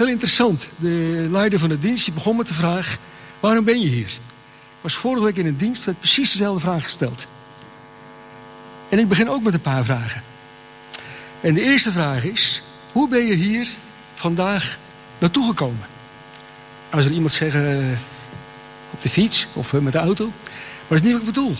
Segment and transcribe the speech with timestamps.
[0.00, 0.68] Heel interessant.
[0.76, 2.96] De leider van de dienst die begon met de vraag...
[3.40, 4.06] waarom ben je hier?
[4.06, 7.26] Ik was vorige week in een dienst, werd precies dezelfde vraag gesteld.
[8.88, 10.22] En ik begin ook met een paar vragen.
[11.40, 12.62] En de eerste vraag is...
[12.92, 13.68] hoe ben je hier
[14.14, 14.78] vandaag
[15.18, 15.86] naartoe gekomen?
[16.90, 17.78] Als er iemand eh,
[18.90, 20.24] op de fiets of eh, met de auto.
[20.24, 21.56] Maar dat is niet wat ik bedoel.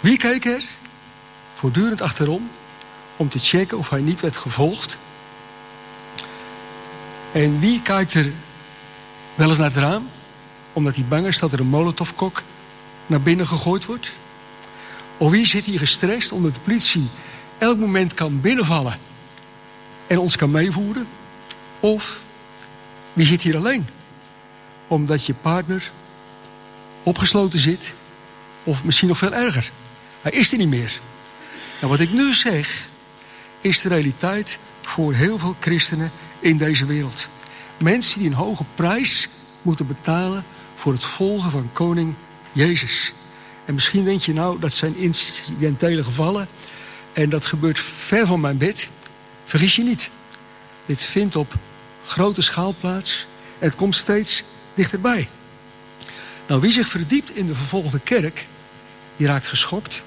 [0.00, 0.62] Wie keek er
[1.54, 2.50] voortdurend achterom
[3.16, 4.98] om te checken of hij niet werd gevolgd?
[7.32, 8.32] En wie kijkt er
[9.34, 10.08] wel eens naar het raam
[10.72, 12.42] omdat hij bang is dat er een molotovkok
[13.06, 14.14] naar binnen gegooid wordt?
[15.16, 17.08] Of wie zit hier gestrest omdat de politie
[17.58, 18.98] elk moment kan binnenvallen
[20.06, 21.06] en ons kan meevoeren?
[21.80, 22.20] Of
[23.12, 23.86] wie zit hier alleen?
[24.86, 25.90] Omdat je partner
[27.02, 27.94] opgesloten zit
[28.64, 29.70] of misschien nog veel erger.
[30.22, 31.00] Hij is er niet meer.
[31.80, 32.88] Nou, wat ik nu zeg
[33.60, 37.28] is de realiteit voor heel veel christenen in deze wereld.
[37.78, 39.28] Mensen die een hoge prijs
[39.62, 40.44] moeten betalen
[40.74, 42.14] voor het volgen van koning
[42.52, 43.12] Jezus.
[43.64, 46.48] En misschien denk je nou, dat zijn incidentele gevallen.
[47.12, 48.88] En dat gebeurt ver van mijn bed.
[49.44, 50.10] Vergis je niet.
[50.86, 51.54] Dit vindt op
[52.06, 53.26] grote schaal plaats.
[53.58, 55.28] En het komt steeds dichterbij.
[56.46, 58.46] Nou, wie zich verdiept in de vervolgde kerk...
[59.16, 60.02] die raakt geschokt,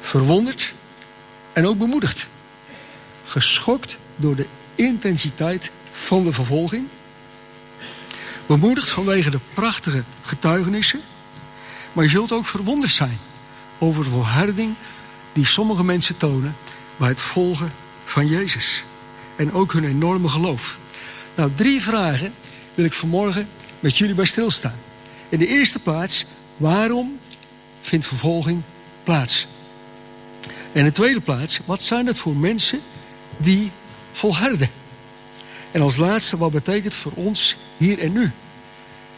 [0.00, 0.74] verwonderd
[1.52, 2.28] en ook bemoedigd.
[3.24, 6.86] Geschokt door de intensiteit van de vervolging.
[8.46, 11.00] Bemoedigd vanwege de prachtige getuigenissen.
[11.92, 13.18] Maar je zult ook verwonderd zijn
[13.78, 14.74] over de volharding
[15.32, 16.56] die sommige mensen tonen
[16.96, 17.72] bij het volgen
[18.04, 18.84] van Jezus.
[19.36, 20.78] En ook hun enorme geloof.
[21.34, 22.34] Nou, drie vragen
[22.74, 23.48] wil ik vanmorgen
[23.80, 24.78] met jullie bij stilstaan.
[25.28, 26.24] In de eerste plaats,
[26.56, 27.18] waarom
[27.80, 28.62] vindt vervolging
[29.02, 29.46] plaats?
[30.72, 32.80] En in de tweede plaats, wat zijn het voor mensen
[33.36, 33.70] die
[34.14, 34.70] volharden?
[35.70, 38.30] En als laatste, wat betekent voor ons hier en nu?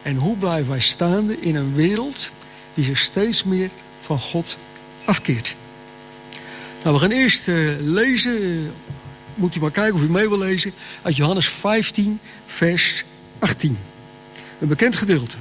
[0.02, 2.30] En hoe blijven wij staande in een wereld
[2.75, 4.56] die zich steeds meer van God
[5.05, 5.55] afkeert?
[6.83, 8.73] Nou, we gaan eerst uh, lezen.
[9.35, 10.73] Moet u maar kijken of u mee wil lezen.
[11.02, 13.05] Uit Johannes 15, vers
[13.39, 13.79] 18.
[14.58, 15.36] Een bekend gedeelte.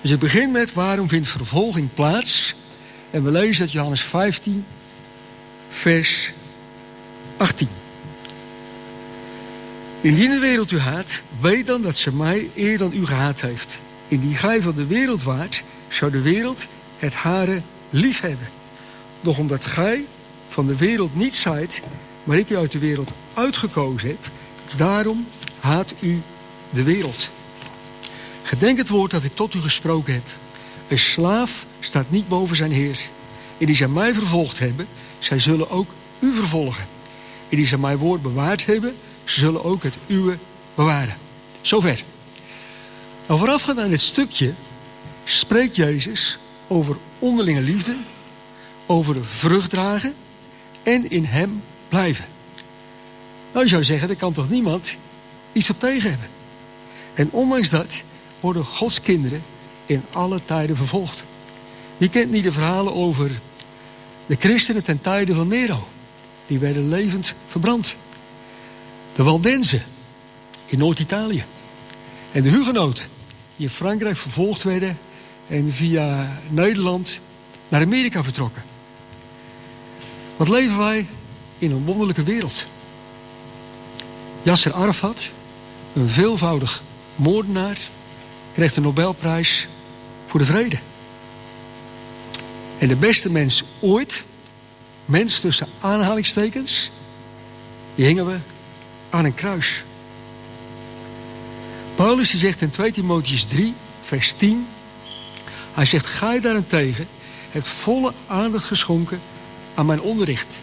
[0.00, 2.54] Dus ik begin met waarom vindt vervolging plaats?
[3.10, 4.64] En we lezen uit Johannes 15,
[5.68, 6.32] vers
[7.36, 7.68] 18.
[10.02, 13.78] Indien de wereld u haat, weet dan dat ze mij eer dan u gehaat heeft.
[14.08, 16.66] Indien gij van de wereld waart, zou de wereld
[16.98, 18.48] het hare lief hebben.
[19.20, 20.04] Doch omdat gij
[20.48, 21.82] van de wereld niet zijt,
[22.24, 24.30] maar ik u uit de wereld uitgekozen heb,
[24.76, 25.26] daarom
[25.60, 26.22] haat u
[26.70, 27.30] de wereld.
[28.42, 30.26] Gedenk het woord dat ik tot u gesproken heb.
[30.88, 32.98] Een slaaf staat niet boven zijn heer.
[33.58, 34.86] En die zij mij vervolgd hebben,
[35.18, 36.84] zij zullen ook u vervolgen.
[37.48, 38.94] En die zij mijn woord bewaard hebben,
[39.38, 40.38] zullen ook het uwe
[40.74, 41.16] bewaren.
[41.60, 42.04] Zover.
[43.26, 44.54] Nou, voorafgaand aan dit stukje
[45.24, 47.96] spreekt Jezus over onderlinge liefde,
[48.86, 50.14] over de vrucht dragen
[50.82, 52.24] en in hem blijven.
[53.52, 54.96] Nou, je zou zeggen, er kan toch niemand
[55.52, 56.28] iets op tegen hebben.
[57.14, 58.02] En ondanks dat
[58.40, 59.42] worden Gods kinderen
[59.86, 61.22] in alle tijden vervolgd.
[61.96, 63.30] Wie kent niet de verhalen over
[64.26, 65.88] de christenen ten tijde van Nero?
[66.46, 67.96] Die werden levend verbrand.
[69.14, 69.82] De Waldenzen
[70.66, 71.44] in Noord-Italië.
[72.32, 73.04] En de Hugenoten
[73.56, 74.98] die in Frankrijk vervolgd werden
[75.48, 77.20] en via Nederland
[77.68, 78.62] naar Amerika vertrokken.
[80.36, 81.06] Wat leven wij
[81.58, 82.66] in een wonderlijke wereld.
[84.42, 85.30] Yasser Arafat,
[85.92, 86.82] een veelvoudig
[87.16, 87.78] moordenaar,
[88.52, 89.68] kreeg de Nobelprijs
[90.26, 90.78] voor de vrede.
[92.78, 94.24] En de beste mens ooit,
[95.04, 96.90] mens tussen aanhalingstekens,
[97.94, 98.38] die hingen we
[99.10, 99.84] aan een kruis.
[101.94, 104.66] Paulus zegt in 2 Timotheus 3, vers 10,
[105.74, 107.08] hij zegt, gij daarentegen
[107.50, 109.20] hebt volle aandacht geschonken
[109.74, 110.58] aan mijn onderricht.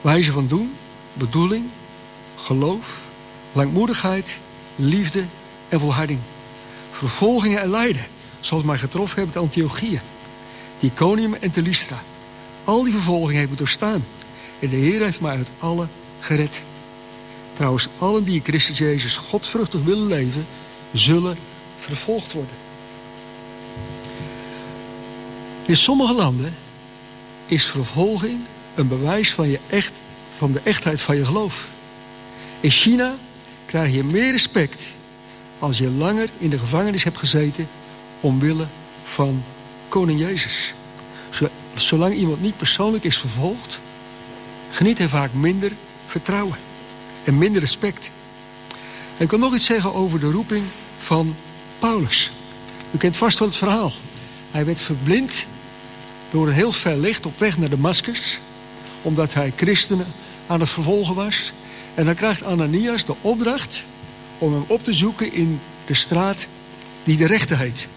[0.00, 0.74] Wijze van doen,
[1.12, 1.64] bedoeling,
[2.36, 2.98] geloof,
[3.52, 4.38] langmoedigheid,
[4.76, 5.24] liefde
[5.68, 6.20] en volharding
[6.98, 8.06] vervolgingen en lijden.
[8.40, 10.00] Zoals mij getroffen hebben met Antiochieën,
[10.80, 12.02] Iconium en te Lystra.
[12.64, 14.04] Al die vervolgingen heb ik doorstaan.
[14.58, 15.86] En de Heer heeft mij uit alle
[16.20, 16.62] gered.
[17.58, 20.46] Trouwens, allen die Christus Jezus godvruchtig willen leven,
[20.92, 21.38] zullen
[21.78, 22.54] vervolgd worden.
[25.64, 26.54] In sommige landen
[27.46, 28.40] is vervolging
[28.74, 29.92] een bewijs van, je echt,
[30.36, 31.68] van de echtheid van je geloof.
[32.60, 33.14] In China
[33.66, 34.86] krijg je meer respect
[35.58, 37.68] als je langer in de gevangenis hebt gezeten
[38.20, 38.66] omwille
[39.04, 39.42] van
[39.88, 40.74] koning Jezus.
[41.74, 43.80] Zolang iemand niet persoonlijk is vervolgd,
[44.70, 45.72] geniet hij vaak minder
[46.06, 46.66] vertrouwen
[47.28, 48.10] en minder respect.
[49.16, 50.64] Ik wil nog iets zeggen over de roeping
[50.98, 51.36] van
[51.78, 52.30] Paulus.
[52.90, 53.92] U kent vast wel het verhaal.
[54.50, 55.46] Hij werd verblind
[56.30, 58.40] door een heel fel licht op weg naar Damascus.
[59.02, 60.06] Omdat hij christenen
[60.46, 61.52] aan het vervolgen was.
[61.94, 63.84] En dan krijgt Ananias de opdracht
[64.38, 66.48] om hem op te zoeken in de straat
[67.04, 67.88] die de rechte heet.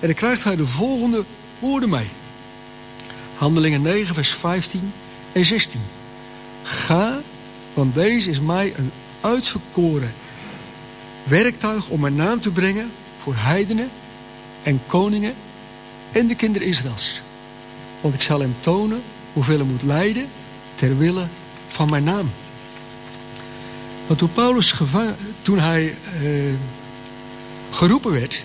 [0.00, 1.24] En dan krijgt hij de volgende
[1.58, 2.08] woorden mee.
[3.36, 4.92] Handelingen 9, vers 15
[5.32, 5.80] en 16.
[6.62, 7.20] Ga,
[7.74, 8.90] want deze is mij een
[9.20, 10.14] uitverkoren
[11.22, 12.90] werktuig om mijn naam te brengen
[13.22, 13.90] voor heidenen
[14.62, 15.34] en koningen
[16.12, 17.22] en de kinderen Israëls.
[18.00, 20.28] Want ik zal hem tonen hoeveel hij moet lijden
[20.74, 21.26] ter wille
[21.68, 22.30] van mijn naam.
[24.06, 24.74] Want toen Paulus
[25.42, 26.54] toen hij eh,
[27.70, 28.44] geroepen werd,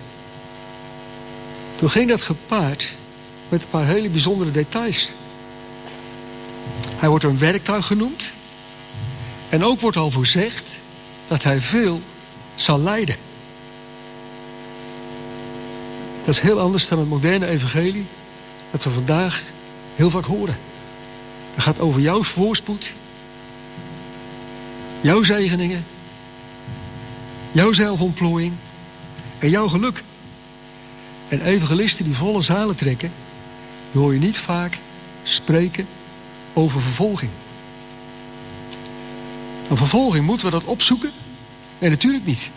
[1.75, 2.95] toen ging dat gepaard
[3.49, 5.11] met een paar hele bijzondere details.
[6.95, 8.31] Hij wordt een werktuig genoemd.
[9.50, 10.80] En ook wordt al voorzegd
[11.28, 12.01] dat hij veel
[12.56, 13.16] zal lijden.
[16.25, 18.06] Dat is heel anders dan het moderne evangelie
[18.72, 19.42] dat we vandaag
[19.96, 20.57] heel vaak horen.
[21.54, 22.92] Het gaat over jouw voorspoed,
[25.01, 25.86] jouw zegeningen,
[27.51, 28.54] jouw zelfontplooiing
[29.40, 30.04] en jouw geluk.
[31.28, 33.12] En evangelisten die volle zalen trekken,
[33.92, 34.78] die hoor je niet vaak
[35.24, 35.88] spreken
[36.54, 37.31] over vervolging.
[39.69, 41.12] Een vervolging, moeten we dat opzoeken?
[41.80, 42.51] Nee, natuurlijk niet.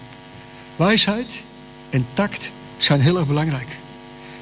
[0.77, 1.45] Wijsheid
[1.91, 3.77] en tact zijn heel erg belangrijk.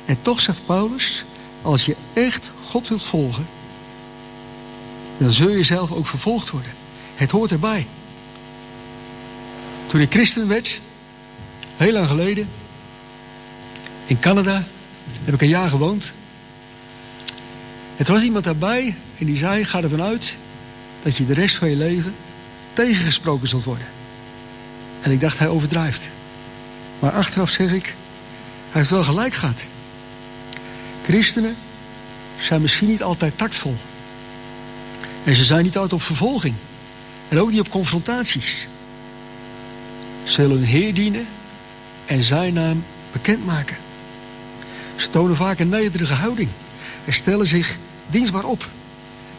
[0.04, 1.24] En toch zegt Paulus,
[1.62, 3.46] als je echt God wilt volgen,
[5.18, 6.72] dan zul je zelf ook vervolgd worden.
[7.14, 7.86] Het hoort erbij.
[9.86, 10.80] Toen ik christen werd,
[11.76, 12.48] heel lang geleden,
[14.06, 14.64] in Canada,
[15.24, 16.12] heb ik een jaar gewoond.
[17.96, 20.36] Het was iemand daarbij en die zei, ga ervan uit
[21.02, 22.14] dat je de rest van je leven
[22.86, 23.86] tegengesproken zult worden.
[25.00, 26.08] En ik dacht, hij overdrijft.
[26.98, 27.84] Maar achteraf zeg ik,
[28.70, 29.64] hij heeft wel gelijk gehad.
[31.04, 31.56] Christenen
[32.38, 33.76] zijn misschien niet altijd tactvol.
[35.24, 36.54] En ze zijn niet altijd op vervolging.
[37.28, 38.68] En ook niet op confrontaties.
[40.24, 41.26] Ze zullen hun Heer dienen
[42.06, 43.76] en zijn naam bekendmaken.
[44.96, 46.48] Ze tonen vaak een nederige houding
[47.04, 48.68] en stellen zich dienstbaar op.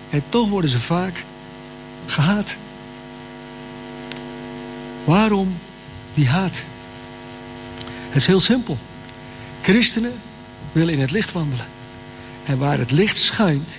[0.10, 1.24] En toch worden ze vaak
[2.06, 2.56] gehaat.
[5.04, 5.58] Waarom
[6.14, 6.64] die haat?
[8.08, 8.78] Het is heel simpel.
[9.62, 10.14] Christenen
[10.72, 11.66] willen in het licht wandelen.
[12.46, 13.78] En waar het licht schijnt,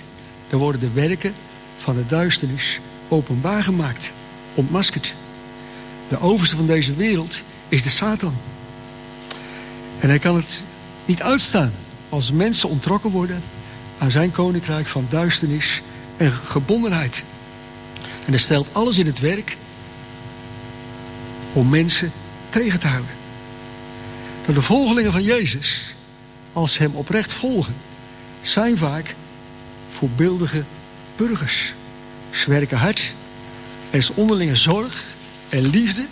[0.49, 1.33] dan worden de werken
[1.77, 4.13] van de duisternis openbaar gemaakt,
[4.53, 5.13] ontmaskerd.
[6.07, 8.35] De overste van deze wereld is de Satan.
[9.99, 10.61] En hij kan het
[11.05, 11.73] niet uitstaan
[12.09, 13.43] als mensen ontrokken worden
[13.97, 15.81] aan zijn koninkrijk van duisternis
[16.17, 17.23] en gebondenheid.
[18.25, 19.57] En hij stelt alles in het werk
[21.53, 22.11] om mensen
[22.49, 23.11] tegen te houden.
[24.45, 25.95] de volgelingen van Jezus,
[26.53, 27.75] als hem oprecht volgen,
[28.41, 29.15] zijn vaak
[29.91, 30.63] voorbeeldige
[31.15, 31.73] burgers.
[32.31, 33.13] Ze werken hard,
[33.89, 35.03] er is onderlinge zorg
[35.49, 36.05] en liefde.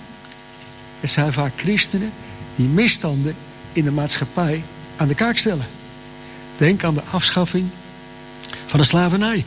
[1.00, 2.12] Het zijn vaak christenen
[2.56, 3.36] die misstanden
[3.74, 4.64] in de maatschappij
[4.98, 5.66] aan de kaak stellen.
[6.58, 7.70] Denk aan de afschaffing
[8.66, 9.46] van de slavernij.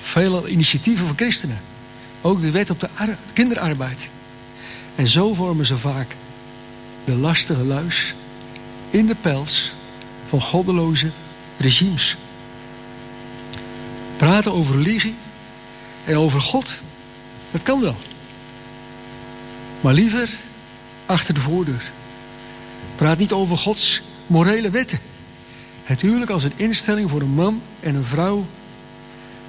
[0.00, 1.60] Vele initiatieven van christenen.
[2.20, 2.88] Ook de wet op de
[3.32, 4.10] kinderarbeid.
[4.94, 6.16] En zo vormen ze vaak
[7.04, 8.14] de lastige luis
[8.90, 9.72] in de pels
[10.28, 11.10] van goddeloze
[11.56, 12.16] regimes.
[14.16, 15.14] Praten over religie
[16.04, 16.76] en over God,
[17.50, 17.96] dat kan wel.
[19.80, 20.30] Maar liever
[21.06, 21.90] achter de voordeur.
[22.96, 24.98] Praat niet over Gods morele wetten.
[25.84, 28.46] Het huwelijk als een instelling voor een man en een vrouw.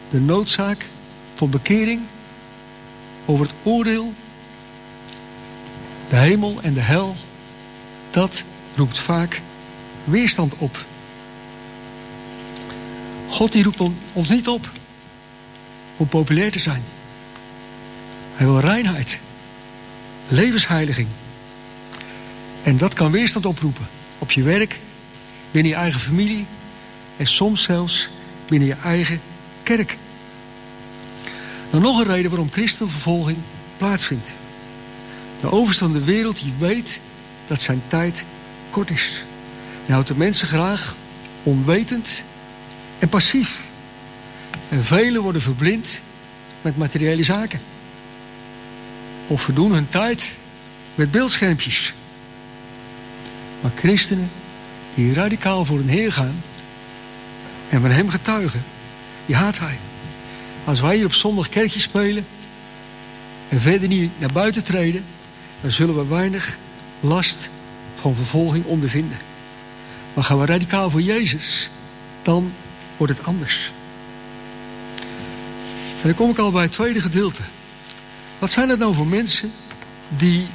[0.09, 0.85] De noodzaak
[1.33, 2.01] tot bekering.
[3.25, 4.13] Over het oordeel.
[6.11, 7.15] De hemel en de hel.
[8.09, 8.43] Dat
[8.75, 9.41] roept vaak
[10.03, 10.85] weerstand op.
[13.29, 13.81] God die roept
[14.13, 14.69] ons niet op
[15.97, 16.83] om populair te zijn.
[18.35, 19.19] Hij wil reinheid,
[20.27, 21.07] levensheiliging.
[22.63, 23.87] En dat kan weerstand oproepen
[24.17, 24.79] op je werk,
[25.51, 26.45] binnen je eigen familie
[27.17, 28.09] en soms zelfs
[28.47, 29.21] binnen je eigen
[29.63, 29.97] kerk.
[31.69, 33.37] Dan nog een reden waarom christenvervolging
[33.77, 34.33] plaatsvindt.
[35.41, 37.01] De overste van de wereld die weet
[37.47, 38.25] dat zijn tijd
[38.69, 39.23] kort is.
[39.85, 40.95] Hij houdt de mensen graag
[41.43, 42.23] onwetend
[42.99, 43.63] en passief.
[44.69, 46.01] En velen worden verblind
[46.61, 47.59] met materiële zaken.
[49.27, 50.35] Of verdoen hun tijd
[50.95, 51.93] met beeldschermpjes.
[53.61, 54.29] Maar christenen
[54.93, 56.43] die radicaal voor een Heer gaan
[57.69, 58.63] en van hem getuigen,
[59.25, 59.77] die haat hij.
[60.63, 62.25] Als wij hier op zondag kerkje spelen
[63.49, 65.03] en verder niet naar buiten treden
[65.61, 66.57] dan zullen we weinig
[66.99, 67.49] last
[67.99, 69.17] van vervolging ondervinden.
[70.13, 71.69] Maar gaan we radicaal voor Jezus,
[72.21, 72.53] dan
[72.97, 73.71] wordt het anders.
[76.01, 77.41] En dan kom ik al bij het tweede gedeelte.
[78.39, 79.51] Wat zijn het nou voor mensen
[80.07, 80.47] die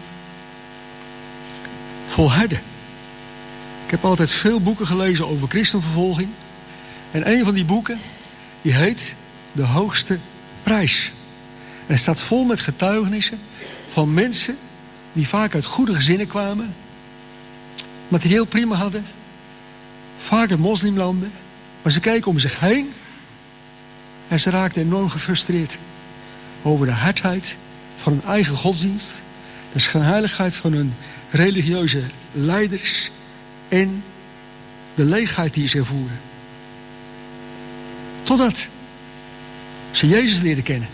[2.08, 2.60] volharden?
[3.84, 6.28] Ik heb altijd veel boeken gelezen over christenvervolging.
[7.10, 8.00] En een van die boeken,
[8.62, 9.14] die heet
[9.52, 10.18] De Hoogste
[10.62, 11.12] Prijs.
[11.86, 13.38] En het staat vol met getuigenissen
[13.88, 14.56] van mensen
[15.16, 16.74] die vaak uit goede gezinnen kwamen.
[18.08, 19.06] Materieel prima hadden.
[20.18, 21.32] Vaak uit moslimlanden.
[21.82, 22.92] Maar ze keken om zich heen.
[24.28, 25.78] En ze raakten enorm gefrustreerd.
[26.62, 27.56] Over de hardheid
[27.96, 29.22] van hun eigen godsdienst.
[29.72, 30.94] De schijnheiligheid van hun
[31.30, 33.10] religieuze leiders.
[33.68, 34.04] En
[34.94, 36.20] de leegheid die ze ervoeren.
[38.22, 38.68] Totdat
[39.90, 40.88] ze Jezus leerden kennen.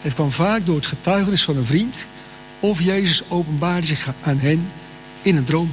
[0.00, 2.06] Het kwam vaak door het getuigenis van een vriend...
[2.60, 4.68] of Jezus openbaarde zich aan hen
[5.22, 5.72] in een droom.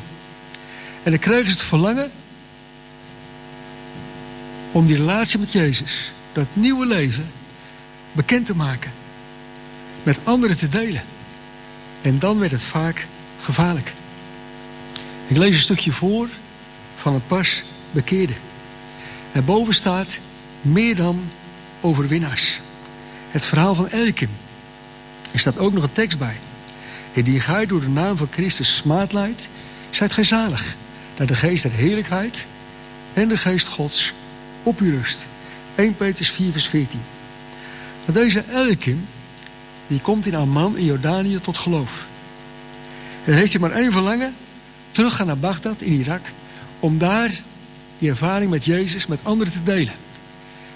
[1.03, 2.11] En dan kregen ze het verlangen...
[4.71, 7.31] om die relatie met Jezus, dat nieuwe leven...
[8.11, 8.91] bekend te maken.
[10.03, 11.01] Met anderen te delen.
[12.01, 13.07] En dan werd het vaak
[13.41, 13.93] gevaarlijk.
[15.27, 16.29] Ik lees een stukje voor
[16.95, 18.33] van een pas bekeerde.
[19.31, 20.19] Erboven staat
[20.61, 21.29] meer dan
[21.81, 22.59] overwinnaars.
[23.31, 24.29] Het verhaal van Elkim.
[25.31, 26.35] Er staat ook nog een tekst bij.
[27.23, 29.49] Die gij door de naam van Christus smaad leidt,
[29.89, 30.75] zijt gij zalig.
[31.15, 32.45] Dat de geest der heerlijkheid
[33.13, 34.13] en de geest gods
[34.63, 35.27] op u rust.
[35.75, 36.99] 1 Petrus 4 vers 14.
[38.05, 39.07] Maar deze Elkim,
[39.87, 42.05] die komt in Amman in Jordanië tot geloof.
[43.25, 44.35] En heeft hij maar één verlangen.
[44.91, 46.21] Teruggaan naar Bagdad in Irak.
[46.79, 47.41] Om daar
[47.99, 49.93] die ervaring met Jezus met anderen te delen.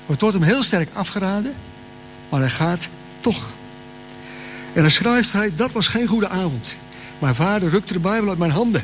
[0.05, 1.53] Het wordt hem heel sterk afgeraden.
[2.29, 2.87] Maar hij gaat
[3.19, 3.53] toch.
[4.73, 6.75] En dan schrijft hij, dat was geen goede avond.
[7.19, 8.83] Mijn vader rukte de Bijbel uit mijn handen.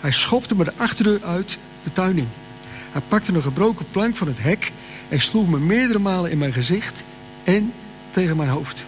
[0.00, 2.28] Hij schopte me de achterdeur uit de tuin in.
[2.92, 4.72] Hij pakte een gebroken plank van het hek
[5.08, 7.02] en sloeg me meerdere malen in mijn gezicht
[7.44, 7.72] en
[8.10, 8.84] tegen mijn hoofd.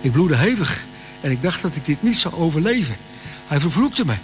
[0.00, 0.84] Ik bloedde hevig
[1.20, 2.96] en ik dacht dat ik dit niet zou overleven.
[3.46, 4.14] Hij vervloekte me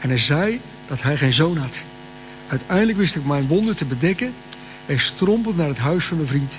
[0.00, 1.82] en hij zei dat hij geen zoon had.
[2.48, 4.34] Uiteindelijk wist ik mijn wonden te bedekken
[4.86, 6.58] en strompelde naar het huis van een vriend.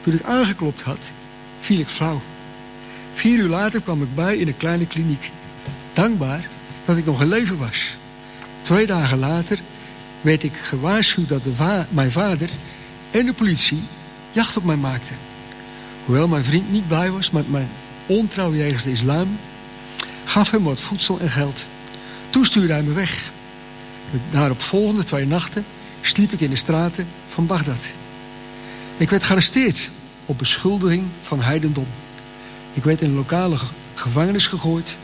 [0.00, 1.10] Toen ik aangeklopt had,
[1.60, 2.22] viel ik flauw.
[3.18, 5.30] Vier uur later kwam ik bij in een kleine kliniek.
[5.92, 6.48] Dankbaar
[6.84, 7.96] dat ik nog in leven was.
[8.62, 9.58] Twee dagen later
[10.20, 11.42] werd ik gewaarschuwd dat
[11.88, 12.50] mijn vader
[13.10, 13.82] en de politie
[14.32, 15.16] jacht op mij maakten.
[16.04, 17.68] Hoewel mijn vriend niet blij was met mijn
[18.06, 19.38] ontrouw jegens de islam,
[20.24, 21.64] gaf hem wat voedsel en geld.
[22.30, 23.30] Toen stuurde hij me weg.
[24.10, 25.64] De daaropvolgende twee nachten
[26.00, 27.90] sliep ik in de straten van Bagdad.
[28.96, 29.90] Ik werd gearresteerd
[30.26, 31.86] op beschuldiging van heidendom.
[32.78, 33.56] Ik werd in een lokale
[33.94, 34.96] gevangenis gegooid...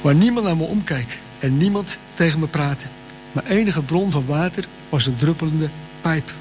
[0.00, 2.86] waar niemand naar me omkeek en niemand tegen me praatte.
[3.32, 5.68] Mijn enige bron van water was een druppelende
[6.00, 6.32] pijp.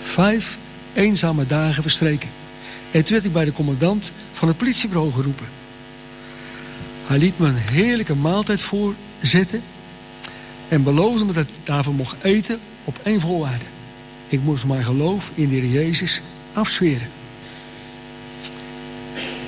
[0.00, 0.58] Vijf
[0.94, 2.28] eenzame dagen verstreken.
[2.90, 5.46] En toen werd ik bij de commandant van het politiebureau geroepen.
[7.06, 9.62] Hij liet me een heerlijke maaltijd voorzetten...
[10.68, 13.64] en beloofde me dat ik daarvan mocht eten op één voorwaarde.
[14.28, 16.22] Ik moest mijn geloof in de Heer Jezus
[16.52, 17.08] afzweren.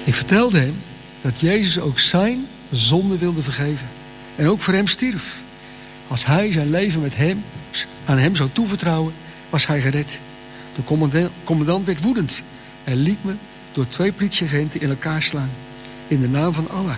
[0.07, 0.83] Ik vertelde hem
[1.21, 3.87] dat Jezus ook zijn zonde wilde vergeven.
[4.37, 5.41] En ook voor hem stierf.
[6.09, 7.45] Als hij zijn leven met hem,
[8.05, 9.13] aan hem zou toevertrouwen,
[9.51, 10.21] was hij gered.
[10.75, 10.85] De
[11.45, 12.43] commandant, werd woedend
[12.85, 13.33] en liet me
[13.73, 15.51] door twee politieagenten in elkaar slaan.
[16.09, 16.97] In de naam van Allah.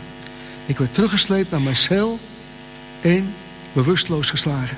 [0.66, 2.18] Ik werd teruggesleept naar mijn cel
[3.00, 3.34] en
[3.72, 4.76] bewusteloos geslagen.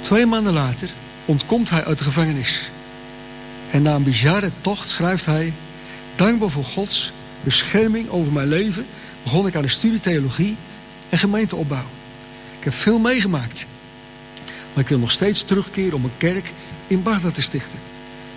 [0.00, 0.90] Twee maanden later
[1.24, 2.70] ontkomt hij uit de gevangenis.
[3.70, 5.52] En na een bizarre tocht schrijft hij...
[6.16, 8.86] Dankbaar voor Gods bescherming over mijn leven...
[9.22, 10.56] begon ik aan de studie theologie
[11.08, 11.84] en gemeenteopbouw.
[12.58, 13.66] Ik heb veel meegemaakt.
[14.72, 16.52] Maar ik wil nog steeds terugkeren om een kerk
[16.86, 17.78] in Bagdad te stichten.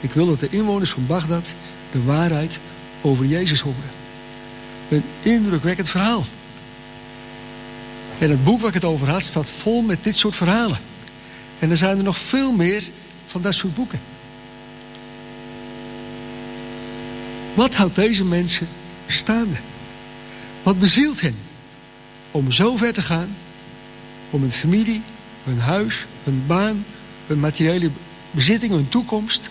[0.02, 1.54] Ik wil dat de inwoners van Bagdad
[1.92, 2.60] de waarheid
[3.02, 3.92] over Jezus horen.
[4.90, 6.26] Een indrukwekkend verhaal.
[8.20, 10.80] En het boek waar ik het over had staat vol met dit soort verhalen.
[11.60, 12.84] En er zijn er nog veel meer
[13.26, 14.00] van dat soort boeken.
[17.54, 18.68] Wat houdt deze mensen
[19.08, 19.56] staande?
[20.64, 21.38] Wat bezielt hen
[22.32, 23.36] om zo ver te gaan
[24.30, 25.02] om hun familie,
[25.44, 26.86] hun huis, hun baan,
[27.28, 27.90] hun materiële
[28.32, 29.50] bezitting, hun toekomst,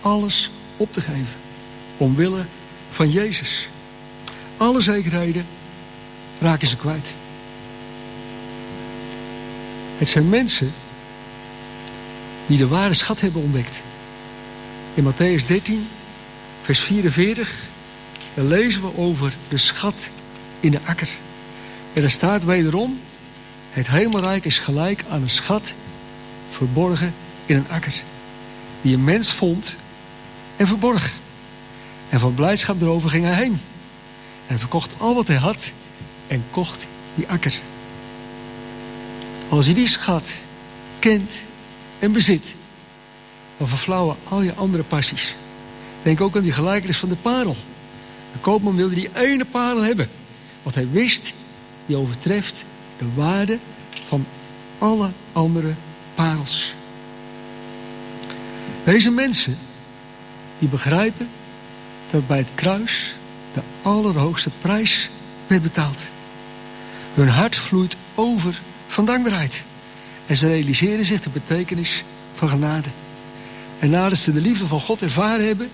[0.00, 1.36] alles op te geven.
[1.96, 2.44] Omwille
[2.90, 3.68] van Jezus.
[4.56, 5.46] Alle zekerheden
[6.40, 7.14] raken ze kwijt.
[9.98, 10.72] Het zijn mensen
[12.46, 13.82] die de ware schat hebben ontdekt.
[14.94, 15.88] In Matthäus 13,
[16.64, 17.54] vers 44
[18.34, 20.10] dan lezen we over de schat
[20.60, 21.08] in de akker.
[21.92, 23.00] En er staat wederom,
[23.70, 25.74] het hemelrijk is gelijk aan een schat
[26.50, 27.14] verborgen
[27.46, 28.02] in een akker.
[28.82, 29.76] Die een mens vond
[30.56, 31.12] en verborg.
[32.08, 33.60] En van blijdschap erover ging hij heen.
[34.46, 35.72] Hij verkocht al wat hij had
[36.26, 37.58] en kocht die akker.
[39.48, 40.30] Als je die schat
[40.98, 41.32] kent
[41.98, 42.54] en bezit,
[43.56, 45.34] dan verflauwen al je andere passies.
[46.04, 47.56] Denk ook aan die gelijkenis van de parel.
[48.32, 50.08] De koopman wilde die ene parel hebben.
[50.62, 51.32] Want hij wist,
[51.86, 52.64] die overtreft
[52.98, 53.58] de waarde
[54.06, 54.26] van
[54.78, 55.74] alle andere
[56.14, 56.74] parels.
[58.84, 59.58] Deze mensen,
[60.58, 61.28] die begrijpen
[62.10, 63.14] dat bij het kruis
[63.52, 65.10] de allerhoogste prijs
[65.46, 66.02] werd betaald.
[67.14, 69.64] Hun hart vloeit over van dankbaarheid.
[70.26, 72.88] En ze realiseren zich de betekenis van genade.
[73.78, 75.70] En nadat ze de liefde van God ervaren hebben,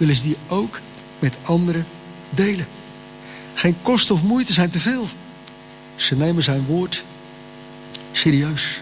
[0.00, 0.80] willen ze die ook
[1.18, 1.86] met anderen
[2.30, 2.66] delen.
[3.54, 5.08] Geen kosten of moeite zijn te veel.
[5.94, 7.04] Ze nemen zijn woord
[8.12, 8.80] serieus.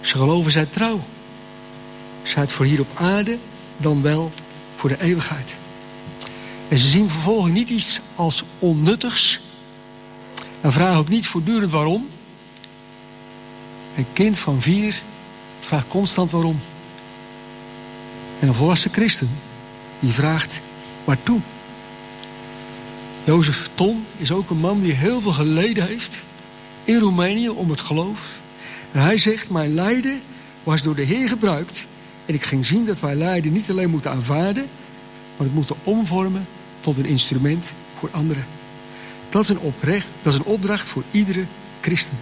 [0.00, 1.00] Ze geloven zijn trouw.
[2.22, 3.38] Zij het voor hier op aarde,
[3.76, 4.32] dan wel
[4.76, 5.56] voor de eeuwigheid.
[6.68, 9.40] En ze zien vervolgens niet iets als onnuttigs.
[10.60, 12.08] En vragen ook niet voortdurend waarom.
[13.96, 15.02] Een kind van vier
[15.60, 16.60] vraagt constant waarom.
[18.40, 19.30] En een volwassen christen,
[20.00, 20.60] die vraagt
[21.04, 21.40] waartoe.
[23.24, 26.22] Jozef Ton is ook een man die heel veel geleden heeft
[26.84, 28.30] in Roemenië om het geloof.
[28.92, 30.20] En hij zegt, mijn lijden
[30.62, 31.86] was door de Heer gebruikt.
[32.26, 34.66] En ik ging zien dat wij lijden niet alleen moeten aanvaarden,
[35.36, 36.46] maar het moeten omvormen
[36.80, 38.46] tot een instrument voor anderen.
[39.30, 41.44] Dat is een, oprecht, dat is een opdracht voor iedere
[41.80, 42.16] christen.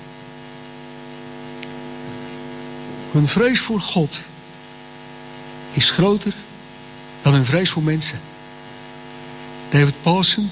[3.12, 4.18] Hun vrees voor God
[5.72, 6.34] is groter
[7.26, 8.18] dan hun vrees voor mensen.
[9.70, 10.50] David Paulsen,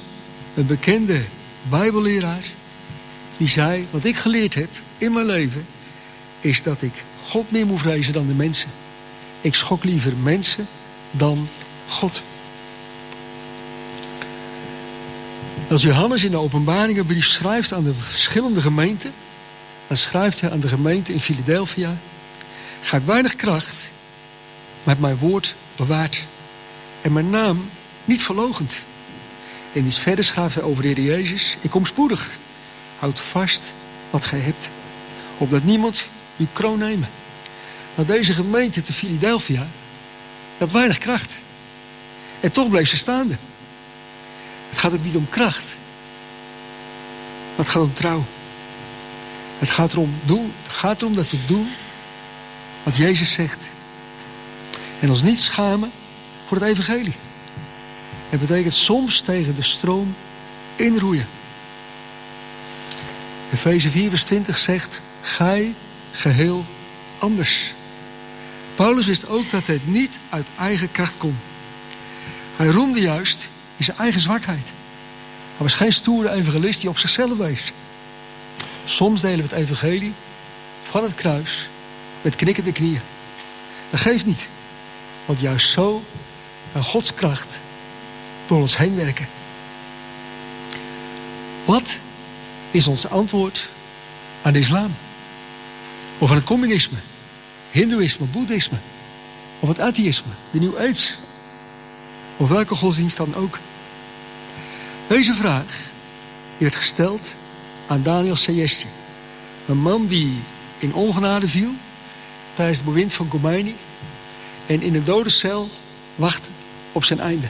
[0.54, 1.22] een bekende
[1.62, 2.44] bijbelleraar,
[3.36, 5.66] die zei, wat ik geleerd heb in mijn leven,
[6.40, 8.70] is dat ik God meer moet vrezen dan de mensen.
[9.40, 10.66] Ik schok liever mensen
[11.10, 11.48] dan
[11.88, 12.22] God.
[15.70, 19.12] Als Johannes in de openbaringenbrief schrijft aan de verschillende gemeenten,
[19.86, 21.96] dan schrijft hij aan de gemeente in Philadelphia,
[22.82, 23.90] ga ik weinig kracht,
[24.82, 26.26] maar mijn woord bewaard
[27.04, 27.70] en mijn naam
[28.04, 28.82] niet verlogend.
[29.72, 32.38] En iets verder schrijft hij over de Heer Jezus, ik kom spoedig,
[32.98, 33.74] houd vast
[34.10, 34.70] wat gij hebt,
[35.38, 37.08] opdat niemand uw kroon nemen.
[37.94, 39.66] Nou, deze gemeente te Philadelphia
[40.58, 41.38] had weinig kracht.
[42.40, 43.36] En toch bleef ze staande.
[44.70, 45.76] Het gaat ook niet om kracht.
[47.56, 48.24] Maar het gaat om trouw.
[49.58, 51.68] Het gaat erom, doen, het gaat erom dat we doen
[52.82, 53.70] wat Jezus zegt.
[55.00, 55.92] En ons niet schamen
[56.54, 57.14] voor het evangelie.
[58.28, 60.14] Het betekent soms tegen de stroom
[60.76, 61.26] inroeien.
[63.52, 65.74] Efeze 4 vers 20 zegt, gij
[66.12, 66.64] geheel
[67.18, 67.72] anders.
[68.74, 71.36] Paulus wist ook dat het niet uit eigen kracht kon.
[72.56, 74.72] Hij roemde juist in zijn eigen zwakheid.
[75.56, 77.72] Hij was geen stoere evangelist die op zichzelf wees.
[78.84, 80.12] Soms delen we het evangelie
[80.90, 81.68] van het kruis
[82.22, 83.00] met knikkende knieën.
[83.90, 84.48] Dat geeft niet.
[85.24, 86.02] Want juist zo
[86.74, 87.60] kan Gods kracht
[88.46, 89.28] door ons heen werken.
[91.64, 91.98] Wat
[92.70, 93.68] is ons antwoord
[94.42, 94.94] aan de islam?
[96.18, 96.98] Of aan het communisme,
[97.70, 98.78] hindoeïsme, boeddhisme,
[99.60, 101.12] of het atheïsme, de New Age,
[102.36, 103.58] of welke godsdienst dan ook.
[105.08, 105.78] Deze vraag
[106.58, 107.34] werd gesteld
[107.86, 108.86] aan Daniel Sayesti,
[109.68, 110.42] een man die
[110.78, 111.72] in ongenade viel
[112.54, 113.76] tijdens het bewind van Khomeini
[114.66, 115.68] en in een dode cel
[116.14, 116.48] wachtte
[116.94, 117.46] op zijn einde.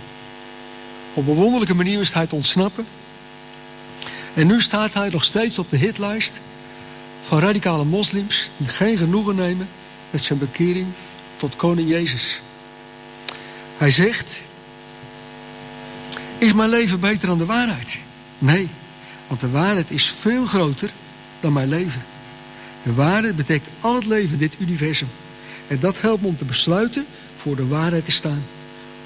[1.15, 2.87] Op een wonderlijke manier wist hij te ontsnappen.
[4.35, 6.41] En nu staat hij nog steeds op de hitlijst
[7.27, 9.69] van radicale moslims die geen genoegen nemen
[10.11, 10.87] met zijn bekering
[11.37, 12.41] tot koning Jezus.
[13.77, 14.41] Hij zegt,
[16.39, 18.01] is mijn leven beter dan de waarheid?
[18.39, 18.69] Nee,
[19.27, 20.91] want de waarheid is veel groter
[21.41, 22.03] dan mijn leven.
[22.83, 25.09] De waarheid betekent al het leven dit universum.
[25.67, 28.43] En dat helpt me om te besluiten voor de waarheid te staan.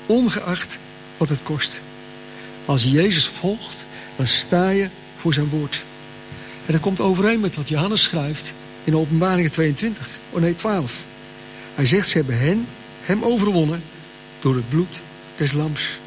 [0.08, 0.78] Ongeacht
[1.16, 1.80] wat het kost.
[2.64, 3.84] Als je Jezus volgt,
[4.16, 5.84] dan sta je voor zijn woord.
[6.66, 8.52] En dat komt overeen met wat Johannes schrijft
[8.84, 10.08] in openbaringen 22.
[10.30, 11.04] Oh nee, 12.
[11.74, 12.66] Hij zegt, ze hebben hen,
[13.02, 13.82] hem overwonnen
[14.40, 15.00] door het bloed
[15.36, 15.98] des lams.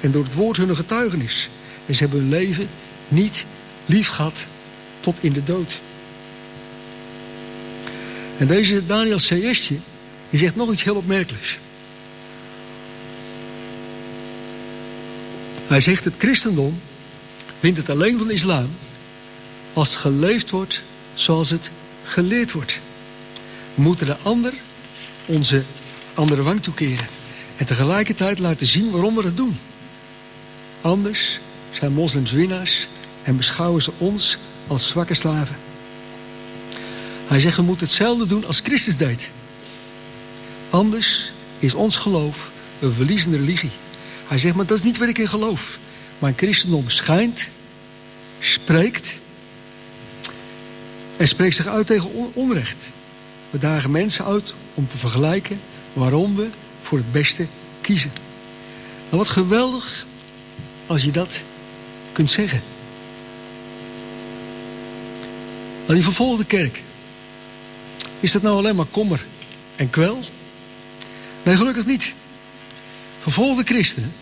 [0.00, 1.48] En door het woord hun getuigenis.
[1.86, 2.68] En ze hebben hun leven
[3.08, 3.44] niet
[3.86, 4.46] lief gehad
[5.00, 5.80] tot in de dood.
[8.38, 9.76] En deze Daniel Seestje,
[10.30, 11.58] die zegt nog iets heel opmerkelijks.
[15.68, 16.80] Hij zegt het christendom
[17.60, 18.70] wint het alleen van de islam
[19.72, 20.82] als geleefd wordt
[21.14, 21.70] zoals het
[22.04, 22.80] geleerd wordt.
[23.74, 24.52] We moeten de ander
[25.26, 25.62] onze
[26.14, 27.06] andere wang toekeren.
[27.56, 29.58] En tegelijkertijd laten zien waarom we dat doen.
[30.80, 31.38] Anders
[31.70, 32.86] zijn moslims winnaars
[33.22, 35.56] en beschouwen ze ons als zwakke slaven.
[37.26, 39.30] Hij zegt we moeten hetzelfde doen als Christus deed.
[40.70, 42.50] Anders is ons geloof
[42.80, 43.70] een verliezende religie.
[44.28, 45.78] Hij zegt, maar dat is niet wat ik in geloof.
[46.18, 47.50] Mijn christendom schijnt,
[48.40, 49.18] spreekt
[51.16, 52.82] en spreekt zich uit tegen onrecht.
[53.50, 55.60] We dagen mensen uit om te vergelijken
[55.92, 56.48] waarom we
[56.82, 57.46] voor het beste
[57.80, 58.12] kiezen.
[59.04, 60.06] Nou, wat geweldig
[60.86, 61.42] als je dat
[62.12, 62.62] kunt zeggen.
[65.88, 66.82] Aan die vervolgde kerk.
[68.20, 69.24] Is dat nou alleen maar kommer
[69.76, 70.20] en kwel?
[71.42, 72.14] Nee, gelukkig niet.
[73.20, 74.12] Vervolgde christenen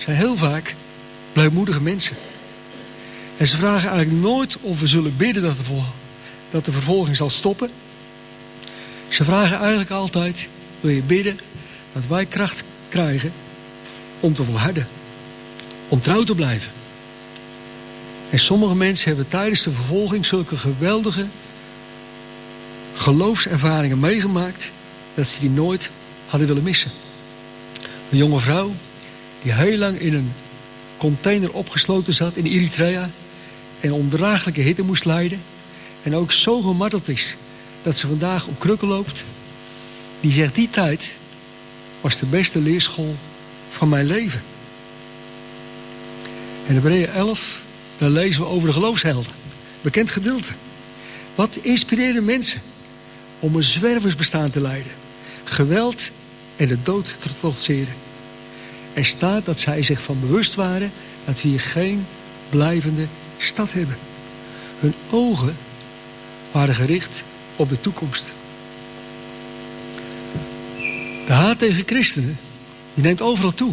[0.00, 0.74] zijn heel vaak
[1.32, 2.16] blijmoedige mensen.
[3.36, 5.82] En ze vragen eigenlijk nooit of we zullen bidden dat de,
[6.50, 7.70] dat de vervolging zal stoppen.
[9.08, 10.48] Ze vragen eigenlijk altijd,
[10.80, 11.40] wil je bidden
[11.92, 13.32] dat wij kracht krijgen
[14.20, 14.88] om te volharden.
[15.88, 16.72] Om trouw te blijven.
[18.30, 21.26] En sommige mensen hebben tijdens de vervolging zulke geweldige
[22.94, 24.70] geloofservaringen meegemaakt
[25.14, 25.90] dat ze die nooit
[26.26, 26.90] hadden willen missen.
[28.10, 28.72] Een jonge vrouw
[29.42, 30.32] die heel lang in een
[30.96, 33.10] container opgesloten zat in Eritrea
[33.80, 35.40] en ondraaglijke hitte moest lijden
[36.02, 37.36] en ook zo gemarteld is
[37.82, 39.24] dat ze vandaag op krukken loopt,
[40.20, 41.12] die zegt die tijd
[42.00, 43.16] was de beste leerschool
[43.70, 44.42] van mijn leven.
[46.66, 47.60] In Hebreeën 11,
[47.98, 49.32] daar lezen we over de geloofshelden.
[49.80, 50.52] Bekend gedeelte.
[51.34, 52.60] Wat inspireerde mensen
[53.38, 54.92] om een zwerversbestaan te leiden.
[55.44, 56.10] Geweld
[56.56, 57.94] en de dood te trotseren.
[58.92, 60.92] Er staat dat zij zich van bewust waren
[61.24, 62.06] dat we hier geen
[62.48, 63.06] blijvende
[63.38, 63.96] stad hebben.
[64.80, 65.56] Hun ogen
[66.52, 67.22] waren gericht
[67.56, 68.32] op de toekomst.
[71.26, 72.38] De haat tegen christenen,
[72.94, 73.72] die neemt overal toe.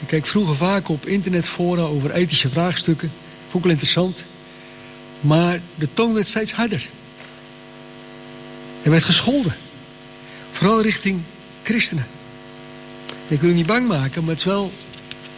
[0.00, 3.12] Ik keek vroeger vaak op internetfora over ethische vraagstukken.
[3.40, 4.24] Vond ik wel interessant.
[5.20, 6.88] Maar de toon werd steeds harder.
[8.82, 9.56] Er werd gescholden.
[10.52, 11.20] Vooral richting
[11.62, 12.06] christenen.
[13.28, 14.72] Ik wil u niet bang maken, maar het is wel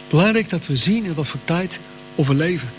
[0.09, 1.79] belangrijk dat we zien in wat voor tijd
[2.15, 2.69] we leven.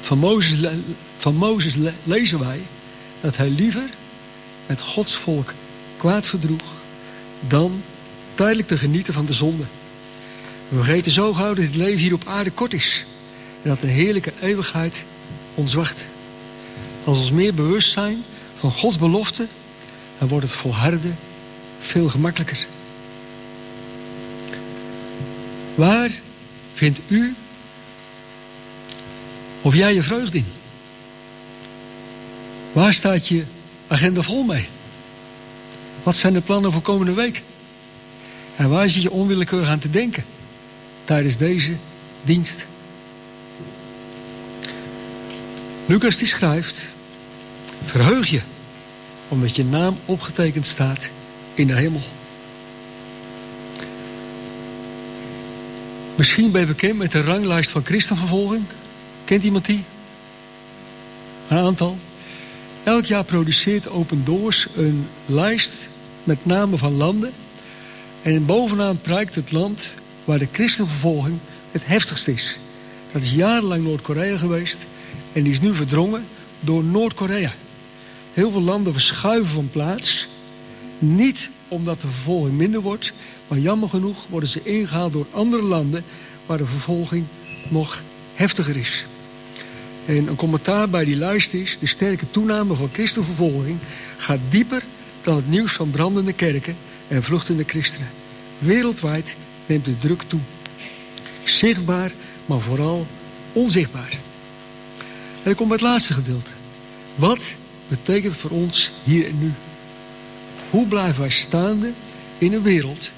[0.00, 0.70] Van Mozes,
[1.18, 2.60] van Mozes lezen wij
[3.20, 3.88] dat hij liever
[4.66, 5.52] met Gods volk
[5.96, 6.72] kwaad verdroeg
[7.48, 7.82] dan
[8.34, 9.64] tijdelijk te genieten van de zonde.
[10.68, 13.04] We vergeten zo gauw dat het leven hier op aarde kort is
[13.62, 15.04] en dat een heerlijke eeuwigheid
[15.54, 16.06] ons wacht.
[17.04, 18.24] Als we ons meer bewust zijn
[18.58, 19.46] van Gods belofte,
[20.18, 21.18] dan wordt het volharden
[21.80, 22.66] veel gemakkelijker.
[25.74, 26.10] Waar
[26.74, 27.34] vindt u
[29.62, 30.46] of jij je vreugde in?
[32.72, 33.44] Waar staat je
[33.86, 34.68] agenda vol mee?
[36.02, 37.42] Wat zijn de plannen voor komende week?
[38.56, 40.24] En waar zit je onwillekeurig aan te denken
[41.04, 41.76] tijdens deze
[42.22, 42.66] dienst?
[45.86, 46.82] Lucas die schrijft,
[47.84, 48.40] verheug je,
[49.28, 51.10] omdat je naam opgetekend staat
[51.54, 52.02] in de hemel.
[56.14, 58.64] Misschien ben je bekend met de ranglijst van christenvervolging.
[59.24, 59.84] Kent iemand die?
[61.48, 61.98] Een aantal.
[62.82, 65.88] Elk jaar produceert Open Doors een lijst
[66.24, 67.32] met namen van landen.
[68.22, 69.94] En bovenaan prijkt het land
[70.24, 71.38] waar de christenvervolging
[71.70, 72.58] het heftigst is.
[73.12, 74.86] Dat is jarenlang Noord-Korea geweest.
[75.32, 76.24] En die is nu verdrongen
[76.60, 77.52] door Noord-Korea.
[78.34, 80.28] Heel veel landen verschuiven van plaats.
[80.98, 83.12] Niet omdat de vervolging minder wordt,
[83.52, 86.04] maar jammer genoeg worden ze ingehaald door andere landen
[86.46, 87.24] waar de vervolging
[87.68, 88.02] nog
[88.34, 89.06] heftiger is.
[90.06, 93.78] En een commentaar bij die lijst is: de sterke toename van christenvervolging
[94.16, 94.82] gaat dieper
[95.22, 96.76] dan het nieuws van brandende kerken
[97.08, 98.08] en vluchtende christenen.
[98.58, 99.36] Wereldwijd
[99.66, 100.40] neemt de druk toe.
[101.44, 102.12] Zichtbaar,
[102.46, 103.06] maar vooral
[103.52, 104.10] onzichtbaar.
[104.10, 106.50] En dan komt bij het laatste gedeelte.
[107.14, 107.54] Wat
[107.88, 109.52] betekent voor ons hier en nu?
[110.70, 111.90] Hoe blijven wij staande
[112.38, 113.10] in een wereld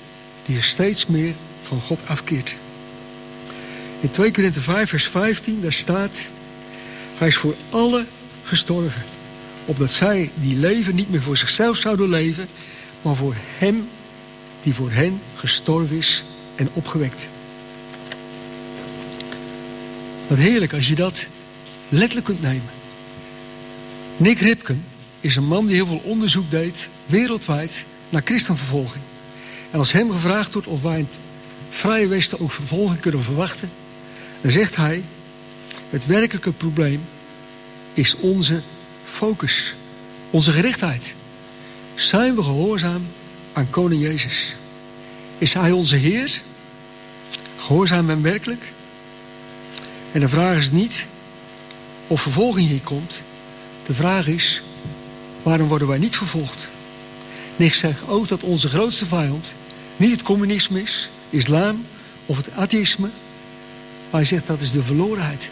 [0.47, 2.55] die er steeds meer van God afkeert?
[4.01, 6.29] In 2 Korinther 5 vers 15 daar staat...
[7.15, 8.05] Hij is voor alle
[8.45, 9.03] gestorven.
[9.65, 12.49] Opdat zij die leven niet meer voor zichzelf zouden leven...
[13.03, 13.89] maar voor hem
[14.63, 17.29] die voor hen gestorven is en opgewekt.
[20.27, 21.27] Wat heerlijk als je dat
[21.89, 22.71] letterlijk kunt nemen.
[24.17, 24.85] Nick Ripken
[25.21, 29.03] is een man die heel veel onderzoek deed, wereldwijd, naar christenvervolging.
[29.75, 31.09] En als hem gevraagd wordt of wij in
[31.69, 33.71] Vrije Westen ook vervolging kunnen verwachten,
[34.41, 35.03] dan zegt hij:
[35.91, 37.01] het werkelijke probleem
[37.95, 38.63] is onze
[39.05, 39.75] focus,
[40.31, 41.15] onze gerichtheid.
[41.95, 43.07] Zijn we gehoorzaam
[43.53, 44.55] aan Koning Jezus?
[45.39, 46.43] Is Hij onze Heer?
[47.59, 48.73] Gehoorzaam hem werkelijk?
[50.13, 51.07] En de vraag is niet
[52.07, 53.21] of vervolging hier komt.
[53.87, 54.63] De vraag is,
[55.43, 56.69] waarom worden wij niet vervolgd?
[57.57, 59.55] En ik zeg ook dat onze grootste vijand
[59.97, 61.85] niet het communisme is, islam
[62.27, 63.09] of het atheïsme.
[64.11, 65.51] Maar hij zegt dat is de verlorenheid.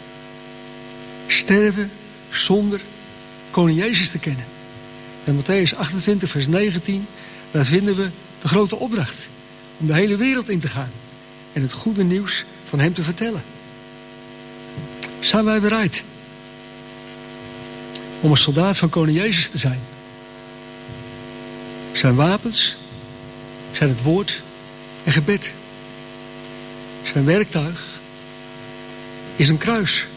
[1.27, 1.91] Sterven
[2.29, 2.81] zonder
[3.51, 4.45] koning Jezus te kennen.
[5.23, 7.05] En Matthäus 28 vers 19,
[7.51, 8.09] daar vinden we
[8.41, 9.27] de grote opdracht.
[9.77, 10.91] Om de hele wereld in te gaan.
[11.53, 13.43] En het goede nieuws van hem te vertellen.
[15.19, 16.03] Zijn wij bereid
[18.19, 19.79] om een soldaat van koning Jezus te zijn?
[21.91, 22.77] Zijn wapens,
[23.73, 24.41] zijn het woord
[25.03, 25.53] en gebed.
[27.11, 27.85] Zijn werktuig
[29.35, 30.07] is een kruis.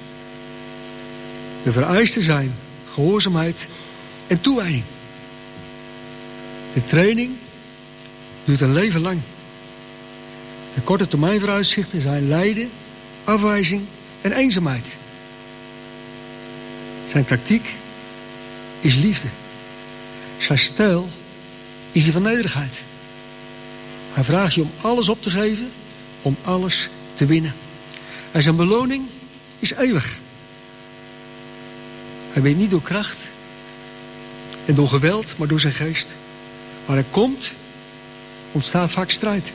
[1.63, 2.55] De vereisten zijn
[2.93, 3.67] gehoorzaamheid
[4.27, 4.85] en toewijding.
[6.75, 7.31] De training
[8.45, 9.21] duurt een leven lang.
[10.75, 12.71] De korte termijn vooruitzichten zijn lijden,
[13.25, 13.83] afwijzing
[14.21, 14.89] en eenzaamheid.
[17.09, 17.75] Zijn tactiek
[18.81, 19.29] is liefde.
[20.39, 21.09] Zijn stijl
[21.93, 22.83] is die van nederigheid.
[24.17, 25.71] Hij vraagt je om alles op te geven,
[26.23, 27.55] om alles te winnen.
[28.33, 29.05] En zijn beloning
[29.59, 30.19] is eeuwig.
[32.33, 33.29] Hij weet niet door kracht
[34.65, 36.15] en door geweld, maar door zijn geest.
[36.87, 37.53] Waar hij komt,
[38.53, 39.53] ontstaat vaak strijd.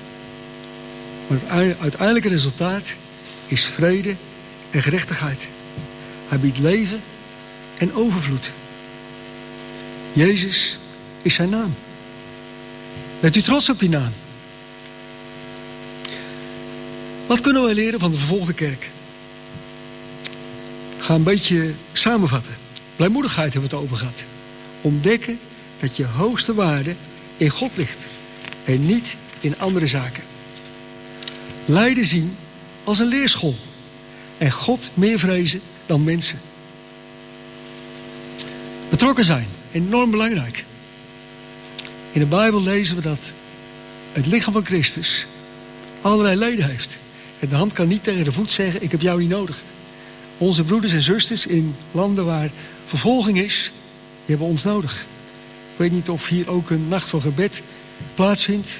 [1.27, 2.95] Maar het uiteindelijke resultaat
[3.47, 4.15] is vrede
[4.69, 5.49] en gerechtigheid.
[6.27, 7.01] Hij biedt leven
[7.77, 8.51] en overvloed.
[10.13, 10.79] Jezus
[11.21, 11.73] is zijn naam.
[13.19, 14.11] Bent u trots op die naam?
[17.31, 18.89] Wat kunnen wij leren van de vervolgde kerk?
[20.97, 22.53] Ik ga een beetje samenvatten.
[22.95, 24.23] Blijmoedigheid hebben we het over gehad.
[24.81, 25.39] Ontdekken
[25.79, 26.95] dat je hoogste waarde
[27.37, 28.05] in God ligt.
[28.65, 30.23] En niet in andere zaken.
[31.65, 32.35] Lijden zien
[32.83, 33.55] als een leerschool.
[34.37, 36.39] En God meer vrezen dan mensen.
[38.89, 40.65] Betrokken zijn, enorm belangrijk.
[42.11, 43.31] In de Bijbel lezen we dat
[44.11, 45.27] het lichaam van Christus
[46.01, 46.99] allerlei leden heeft.
[47.41, 49.61] En de hand kan niet tegen de voet zeggen, ik heb jou niet nodig.
[50.37, 52.49] Onze broeders en zusters in landen waar
[52.85, 53.71] vervolging is,
[54.25, 55.05] die hebben ons nodig.
[55.71, 57.61] Ik weet niet of hier ook een nacht van gebed
[58.15, 58.79] plaatsvindt.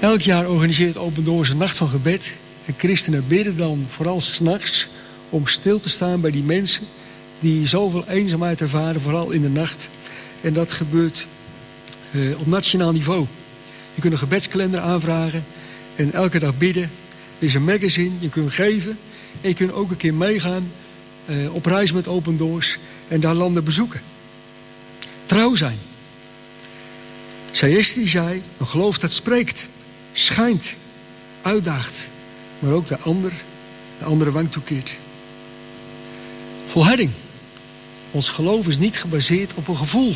[0.00, 2.32] Elk jaar organiseert Open Doors een nacht van gebed.
[2.64, 4.88] En christenen bidden dan vooral s'nachts
[5.28, 6.86] om stil te staan bij die mensen
[7.38, 9.88] die zoveel eenzaamheid ervaren, vooral in de nacht.
[10.40, 11.26] En dat gebeurt
[12.10, 13.26] uh, op nationaal niveau.
[13.94, 15.44] Je kunt een gebedskalender aanvragen
[15.96, 16.90] en elke dag bidden.
[17.38, 18.98] Er is een magazine, je kunt geven.
[19.40, 20.70] En je kunt ook een keer meegaan
[21.26, 22.78] uh, op reis met Open Doors
[23.08, 24.00] en daar landen bezoeken.
[25.26, 25.78] Trouw zijn.
[27.50, 29.68] Sayesti zei, een geloof dat spreekt,
[30.12, 30.76] schijnt,
[31.42, 32.08] uitdaagt,
[32.58, 33.32] maar ook de ander,
[33.98, 34.96] de andere wang toekeert.
[36.66, 37.10] Volharding.
[38.10, 40.14] Ons geloof is niet gebaseerd op een gevoel,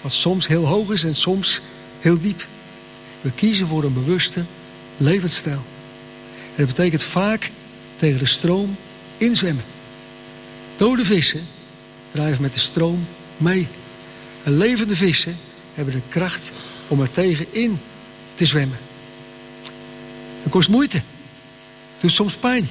[0.00, 1.60] wat soms heel hoog is en soms
[2.00, 2.46] heel diep.
[3.20, 4.44] We kiezen voor een bewuste
[4.96, 5.64] levensstijl.
[6.56, 7.50] En dat betekent vaak
[7.96, 8.76] tegen de stroom
[9.18, 9.64] inzwemmen.
[10.76, 11.46] Dode vissen
[12.10, 13.68] drijven met de stroom mee.
[14.42, 15.36] En levende vissen
[15.74, 16.50] hebben de kracht
[16.88, 17.78] om er tegenin
[18.34, 18.78] te zwemmen.
[20.42, 20.96] Het kost moeite.
[20.96, 22.68] Het doet soms pijn.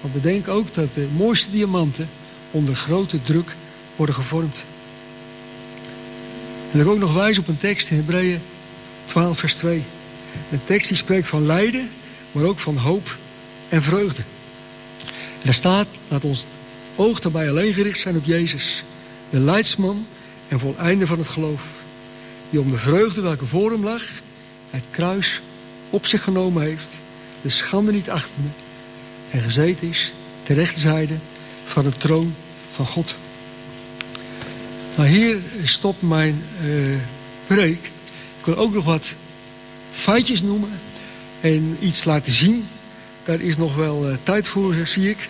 [0.00, 2.08] Maar bedenk ook dat de mooiste diamanten
[2.50, 3.56] onder grote druk
[3.96, 4.64] worden gevormd.
[6.72, 8.40] En ik ook nog wijs op een tekst in Hebreeën
[9.08, 9.84] 12 vers 2.
[10.50, 11.90] Een tekst die spreekt van lijden,
[12.32, 13.16] maar ook van hoop
[13.68, 14.22] en vreugde.
[15.42, 16.46] Daar staat, laat ons
[16.96, 18.84] oog daarbij alleen gericht zijn op Jezus.
[19.30, 20.06] De leidsman
[20.48, 21.68] en voleinde van het geloof.
[22.50, 24.02] Die om de vreugde welke voor hem lag,
[24.70, 25.40] het kruis
[25.90, 26.88] op zich genomen heeft.
[27.42, 28.48] De schande niet achtende.
[29.30, 31.14] En gezeten is ter rechterzijde
[31.64, 32.34] van de troon
[32.72, 33.14] van God.
[34.96, 36.96] Nou, hier stopt mijn uh,
[37.46, 37.90] preek.
[38.48, 39.14] Wil ook nog wat
[39.92, 40.70] feitjes noemen
[41.40, 42.68] en iets laten zien.
[43.24, 45.28] Daar is nog wel uh, tijd voor, zie ik.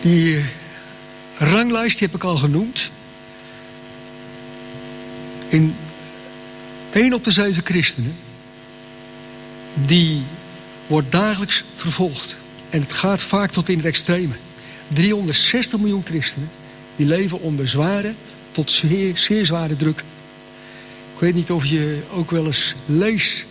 [0.00, 0.44] Die
[1.36, 2.90] ranglijst die heb ik al genoemd.
[5.48, 5.74] In
[6.92, 8.16] één op de zeven christenen,
[9.74, 10.22] die
[10.86, 12.36] wordt dagelijks vervolgd.
[12.70, 14.34] En het gaat vaak tot in het extreme.
[14.88, 16.50] 360 miljoen christenen
[16.96, 18.14] die leven onder zware
[18.50, 20.04] tot zeer zware druk.
[21.18, 23.44] Ik weet niet of je ook wel eens leest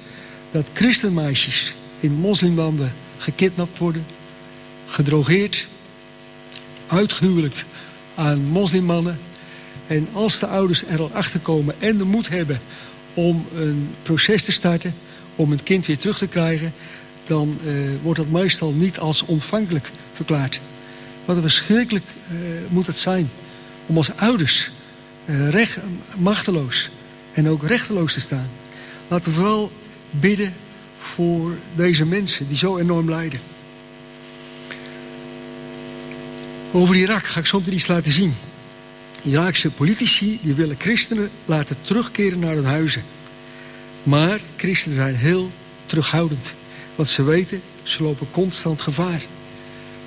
[0.52, 4.06] dat christenmeisjes in moslimlanden gekidnapt worden,
[4.86, 5.68] gedrogeerd,
[6.88, 7.66] uitgehuwelijkt
[8.16, 9.20] aan moslimmannen.
[9.88, 12.60] En als de ouders er al achter komen en de moed hebben
[13.14, 14.96] om een proces te starten,
[15.36, 16.74] om een kind weer terug te krijgen,
[17.26, 20.60] dan uh, wordt dat meestal niet als ontvankelijk verklaard.
[21.26, 22.38] Wat een verschrikkelijk uh,
[22.70, 23.30] moet het zijn
[23.86, 24.72] om als ouders
[25.26, 25.78] uh, recht,
[26.18, 26.90] machteloos
[27.38, 28.50] en ook rechteloos te staan.
[29.08, 29.72] Laten we vooral
[30.10, 30.54] bidden
[31.00, 33.40] voor deze mensen die zo enorm lijden.
[36.72, 38.34] Over Irak ga ik meteen iets laten zien.
[39.22, 43.04] Iraakse politici die willen christenen laten terugkeren naar hun huizen.
[44.04, 45.52] Maar christenen zijn heel
[45.86, 46.54] terughoudend.
[46.96, 49.22] Want ze weten, ze lopen constant gevaar.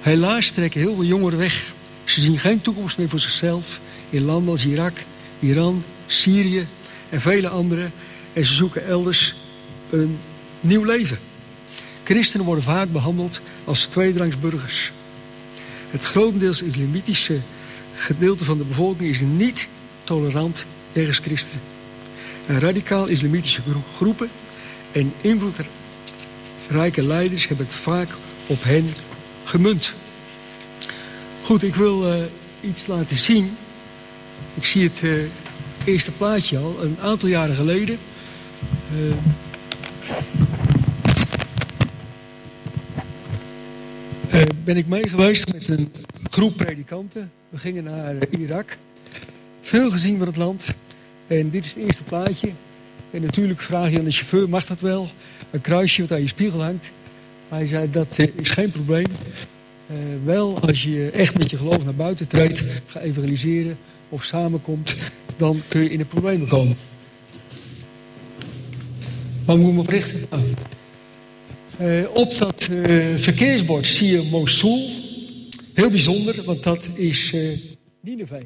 [0.01, 1.73] Helaas trekken heel veel jongeren weg.
[2.05, 4.95] Ze zien geen toekomst meer voor zichzelf in landen als Irak,
[5.38, 6.66] Iran, Syrië
[7.11, 7.90] en vele andere.
[8.33, 9.37] En ze zoeken elders
[9.90, 10.18] een
[10.61, 11.18] nieuw leven.
[12.05, 14.92] Christenen worden vaak behandeld als tweedrangsburgers.
[15.90, 17.38] Het grotendeels islamitische
[17.94, 19.68] gedeelte van de bevolking is niet
[20.05, 21.62] tolerant tegen christenen.
[22.46, 23.62] En radicaal islamitische
[23.94, 24.31] groepen
[24.92, 28.09] en invloedrijke leiders hebben het vaak
[28.46, 28.94] op hen
[29.44, 29.94] gemunt.
[31.42, 32.25] Goed, ik wil uh,
[32.61, 33.57] iets laten zien.
[34.55, 35.25] Ik zie het uh,
[35.90, 37.98] eerste plaatje al, een aantal jaren geleden.
[38.94, 39.14] Uh,
[44.64, 45.92] ben ik mee geweest met een
[46.31, 47.31] groep predikanten.
[47.48, 48.76] We gingen naar Irak.
[49.61, 50.74] Veel gezien van het land.
[51.26, 52.50] En dit is het eerste plaatje.
[53.11, 55.09] En natuurlijk vraag je aan de chauffeur, mag dat wel?
[55.50, 56.90] Een kruisje wat aan je spiegel hangt.
[57.48, 59.07] Hij zei, dat is geen probleem.
[60.24, 64.96] Wel, als je echt met je geloof naar buiten treedt, ga evangeliseren of samenkomt,
[65.40, 66.76] dan kun je in de problemen komen.
[69.44, 70.26] Waar moet ik me op richten?
[70.31, 70.40] Oh.
[71.81, 74.88] Uh, op dat uh, verkeersbord zie je Mosul.
[75.74, 77.59] Heel bijzonder, want dat is uh,
[78.00, 78.44] Nineveh.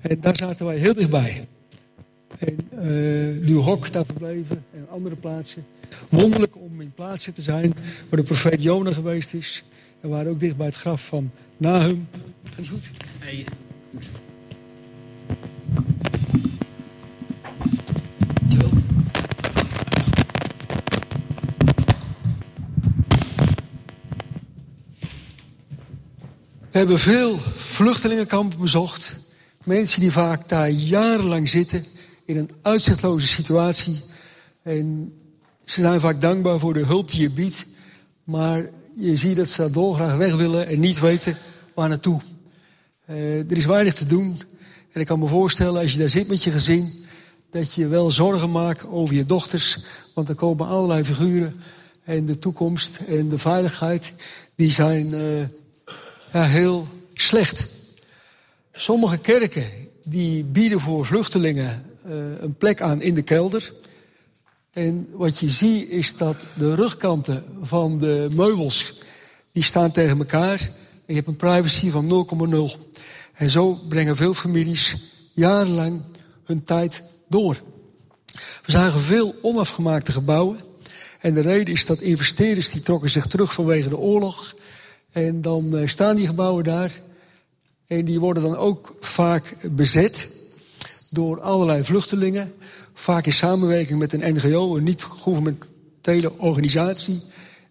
[0.00, 1.46] En daar zaten wij heel dichtbij.
[2.38, 5.66] En uh, Duhok daar verbleven en andere plaatsen.
[6.08, 7.74] Wonderlijk om in plaatsen te zijn
[8.08, 9.64] waar de profeet Jona geweest is.
[10.00, 12.08] En waar ook dicht bij het graf van Nahum.
[12.44, 12.90] Gaat goed?
[13.18, 13.46] Hey.
[26.76, 29.16] We hebben veel vluchtelingenkampen bezocht.
[29.64, 31.84] Mensen die vaak daar jarenlang zitten
[32.24, 34.00] in een uitzichtloze situatie.
[34.62, 35.12] En
[35.64, 37.66] ze zijn vaak dankbaar voor de hulp die je biedt.
[38.24, 41.36] Maar je ziet dat ze daar dolgraag weg willen en niet weten
[41.74, 42.20] waar naartoe.
[43.10, 44.40] Uh, er is weinig te doen.
[44.92, 46.92] En ik kan me voorstellen, als je daar zit met je gezin,
[47.50, 49.84] dat je wel zorgen maakt over je dochters.
[50.14, 51.60] Want er komen allerlei figuren.
[52.04, 54.12] En de toekomst en de veiligheid,
[54.54, 55.20] die zijn uh,
[56.44, 57.66] heel slecht.
[58.72, 59.66] Sommige kerken
[60.04, 63.72] die bieden voor vluchtelingen uh, een plek aan in de kelder.
[64.72, 68.94] En wat je ziet is dat de rugkanten van de meubels,
[69.52, 70.60] die staan tegen elkaar.
[70.60, 72.26] En je hebt een privacy van
[72.70, 72.80] 0,0.
[73.32, 74.96] En zo brengen veel families
[75.32, 76.02] jarenlang
[76.44, 77.60] hun tijd door.
[78.64, 80.58] We zagen veel onafgemaakte gebouwen.
[81.20, 84.54] En de reden is dat investeerders die trokken zich terug vanwege de oorlog.
[85.16, 87.00] En dan uh, staan die gebouwen daar.
[87.86, 90.28] En die worden dan ook vaak bezet
[91.10, 92.54] door allerlei vluchtelingen.
[92.94, 97.22] Vaak in samenwerking met een NGO, een niet-governementele organisatie.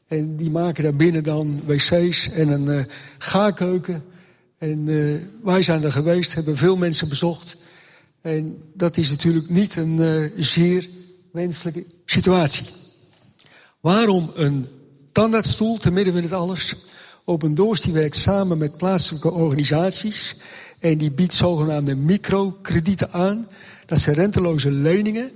[0.08, 2.84] En die maken daar binnen dan wc's en een uh,
[3.18, 4.04] gaarkeuken.
[4.58, 7.58] En uh, wij zijn er geweest, hebben veel mensen bezocht.
[8.22, 10.88] En dat is natuurlijk niet een zeer
[11.32, 12.66] wenselijke situatie.
[13.80, 14.68] Waarom een
[15.12, 16.76] tandartsstoel te midden van het alles?
[17.28, 20.36] Open Doors die werkt samen met plaatselijke organisaties.
[20.80, 23.48] En die biedt zogenaamde microkredieten aan.
[23.86, 25.32] Dat zijn renteloze leningen.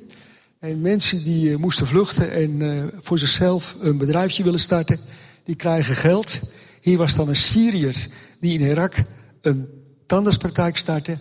[0.59, 4.99] En mensen die uh, moesten vluchten en uh, voor zichzelf een bedrijfje willen starten,
[5.43, 6.39] die krijgen geld.
[6.81, 8.07] Hier was dan een Syriër
[8.39, 8.95] die in Irak
[9.41, 9.67] een
[10.05, 11.17] tandartspraktijk startte.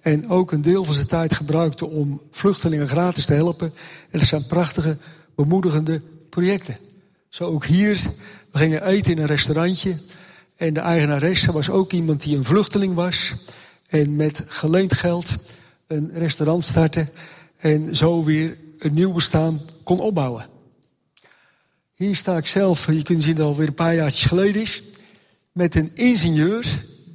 [0.00, 3.72] En ook een deel van zijn tijd gebruikte om vluchtelingen gratis te helpen.
[4.10, 4.96] En dat zijn prachtige,
[5.34, 6.76] bemoedigende projecten.
[7.28, 8.00] Zo ook hier.
[8.50, 9.98] We gingen eten in een restaurantje.
[10.56, 13.34] En de eigenaresse was ook iemand die een vluchteling was.
[13.86, 15.36] En met geleend geld
[15.86, 17.06] een restaurant startte.
[17.56, 20.46] En zo weer een nieuw bestaan kon opbouwen.
[21.94, 24.82] Hier sta ik zelf, je kunt zien dat alweer een paar jaar geleden is.
[25.52, 26.62] Met een ingenieur.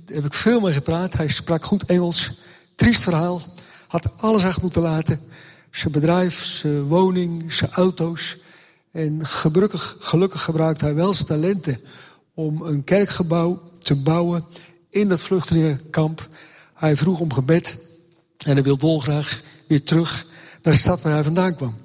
[0.06, 1.14] Daar heb ik veel mee gepraat.
[1.14, 2.32] Hij sprak goed Engels.
[2.76, 3.42] Triest verhaal.
[3.88, 5.20] Had alles achter moeten laten.
[5.72, 8.38] zijn bedrijf, zijn woning, zijn auto's.
[8.96, 11.80] En gelukkig, gelukkig gebruikt hij wel zijn talenten
[12.34, 14.46] om een kerkgebouw te bouwen
[14.90, 16.28] in dat vluchtelingenkamp.
[16.74, 17.78] Hij vroeg om gebed
[18.46, 20.26] en hij wil dolgraag weer terug
[20.62, 21.76] naar de stad waar hij vandaan kwam.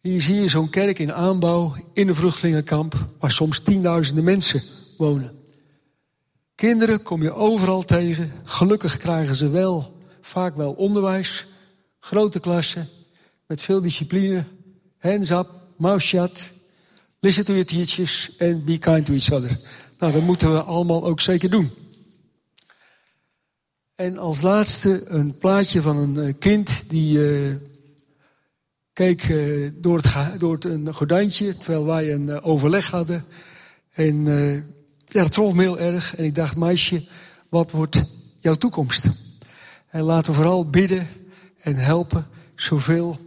[0.00, 4.62] Hier zie je zo'n kerk in aanbouw in een vluchtelingenkamp waar soms tienduizenden mensen
[4.98, 5.32] wonen.
[6.54, 8.32] Kinderen kom je overal tegen.
[8.44, 11.46] Gelukkig krijgen ze wel, vaak wel onderwijs.
[12.00, 12.88] Grote klassen,
[13.46, 14.44] met veel discipline.
[14.98, 16.52] Hands up, mouth shut.
[17.20, 19.58] Listen to your teachers and be kind to each other.
[19.98, 21.70] Nou, dat moeten we allemaal ook zeker doen.
[23.94, 27.54] En als laatste een plaatje van een eh, kind die uh,
[28.92, 33.24] keek uh, door, het, door een gordijntje terwijl wij een overleg hadden.
[33.92, 34.24] En
[35.06, 36.16] ja, dat trof me heel erg.
[36.16, 37.04] En ik dacht, meisje,
[37.48, 38.02] wat wordt
[38.38, 39.06] jouw toekomst?
[39.90, 41.08] En laten we vooral bidden
[41.60, 43.18] en helpen zoveel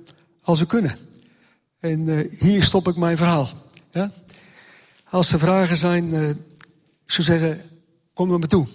[0.41, 1.07] als we kunnen.
[1.88, 3.49] En uh, hier stop ik mijn verhaal.
[3.91, 4.11] Ja?
[5.09, 6.29] Als er vragen zijn, uh,
[7.05, 7.61] zou zeggen,
[8.13, 8.67] kom naar me toe.